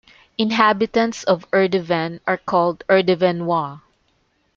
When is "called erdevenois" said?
2.37-3.81